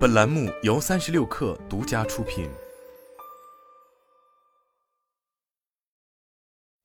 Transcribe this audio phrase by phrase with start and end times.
[0.00, 2.48] 本栏目由三十六氪独家出品。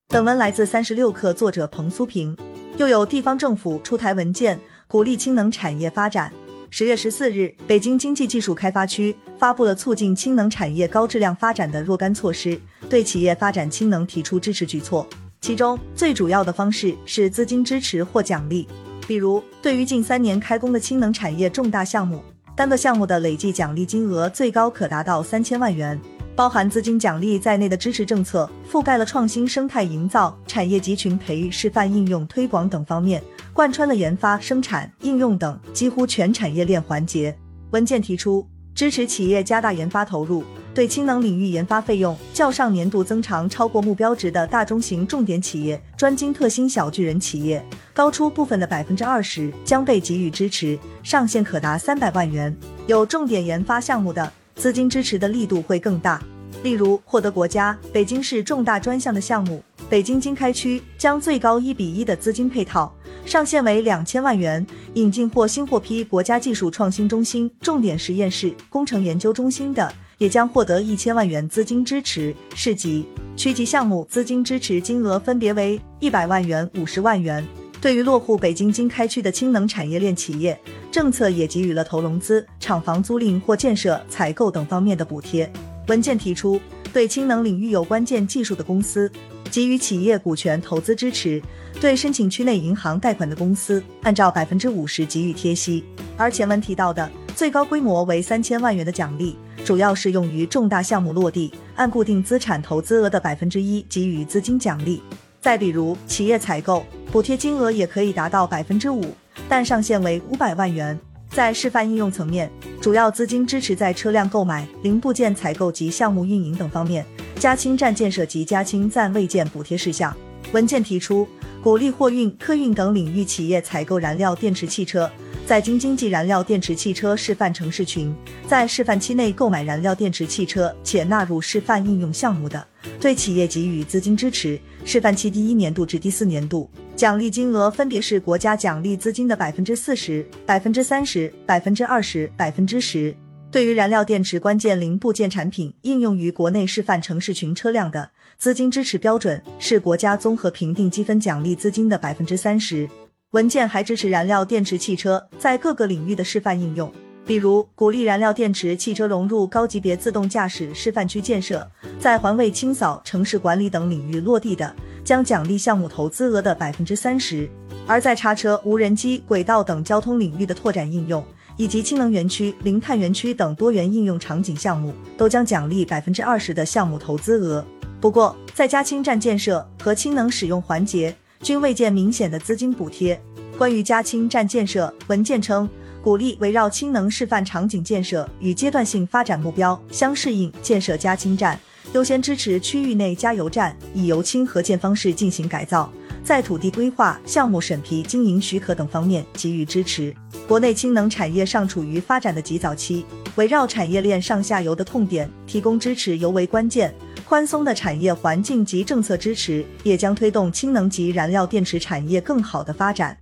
[0.09, 2.35] 本文来自三十六氪，作者彭苏平。
[2.75, 6.29] 又有地方政府出台文件，鼓励氢能产业发展。
[6.69, 12.59] 十月十四日，北京经济技术开发区发布了促进氢能产业高质量发展的若干措施，
[12.89, 15.07] 对企业发展氢能提出支持举措。
[15.39, 18.67] 其中最主要的方式是资金支持或奖励，
[19.07, 22.21] 比如对于近三年开工的氢能产业重大项目。
[22.55, 25.99] 单个项目的累计奖励金额最高可达到三千万元，
[26.37, 37.35] 包含资金奖励在内的支持政策覆盖了创新生态营造、产业集群培育、示范应用推广等方面，贯穿了研发、生产、应用等几乎全产业链环节。
[37.71, 40.43] 文件提出，支持企业加大研发投入。
[40.73, 52.53] 对氢能领域研发费用较上年度增长超过目标值的大中型重点企业、专精特新小巨人企业，高出部分的百分之二十，将被给予支持，上限可达三百万元。
[52.87, 56.21] 有重点研发项目的，资金支持的力度会更大。
[56.61, 62.93] 例如，获得国家、北京市重大专项的项目，北京经开区将最高一比一的资金配套，
[63.25, 69.91] 上限为两千万元；引进或新获批国家技术创新中心、重点实验室、工程研究中心的。
[70.17, 77.45] 也将获得一千万元资金支持，市级、区级项目资金支持金额分别为一百万元、五十万元。
[77.81, 80.57] 对于落户北京经开区的氢能产业链企业，
[80.89, 85.51] 政策也给予了投融资、厂房租赁或建设、采购等方面的补贴。
[85.87, 86.61] 文件提出，
[86.93, 89.11] 对氢能领域有关键技术的公司
[89.51, 91.41] 给予企业股权投资支持；
[91.79, 95.83] 对申请区内银行贷款的公司，按照百分之五十给予贴息。
[96.17, 99.35] 而前文提到的最高规模为三千万元的奖励。
[99.63, 105.01] 主要是用于重大项目落地，按固定资产投资额的百分之一给予资金奖励。
[105.41, 109.03] 再比如企业采购，补贴金额也可以达到百分之五，
[109.49, 110.99] 但上限为五百万元。
[111.31, 117.03] 在示范应用层面，主要资金支持在车辆购买、零部件采购及项目运营等方面，
[117.37, 120.15] 加氢站建设及加氢站未建补贴事项。
[120.51, 121.27] 文件提出，
[121.61, 125.09] 鼓励货运、客运等领域企业采购燃料电池汽车。
[125.45, 128.15] 在京津冀燃料电池汽车示范城市群，
[128.47, 132.65] 在示范期内购买燃料电池汽车且纳入示范应用项目的，
[132.99, 134.59] 对企业给予资金支持。
[134.83, 143.15] 示范期第一年度至第四年度，奖励金额分别是国家奖励资金的百分之四十、百分之三十、百分之二十、百分之十。
[143.55, 152.85] 对于燃料电池关键零部件产品应用于国内示范城市群车辆的，资金支持标准是国家综合评定积分奖励资金的百分之三十。
[153.31, 156.91] 文件还支持燃料电池汽车在各个领域的示范应用，
[157.25, 161.65] 比如鼓励燃料电池汽车融入高级别自动驾驶示范区建设，
[161.97, 167.47] 在环卫清扫、城市管理等领域落地的，将奖励项目投资额的百分之三十；
[167.87, 171.23] 而在叉车、无人机、轨道等交通领域的拓展应用，
[171.57, 177.65] 以及氢能园区、零碳园区等多元应用场景项目，都将奖励百分之二十的项目投资额。
[178.01, 183.19] 不过，在加氢站建设和氢能使用环节，均未见明显的资金补贴。
[183.57, 185.67] 关于加氢站建设，文件称，
[186.03, 191.59] 鼓励围绕氢能示范场景建设与阶段性发展目标相适应建设加氢站，
[191.93, 195.91] 优先支持区域内加油站以油氢合建方式进行改造，
[196.25, 200.11] 在土地规划、项目审批、经营许可等方面给予支持。
[200.47, 203.05] 国内氢能产业尚处于发展的极早期，
[203.35, 206.91] 围绕产业链上下游的痛点提供支持尤为关键。
[207.27, 213.15] 宽松的产业环境及政策支持，也将推动氢能及燃料电池产业更好的发展。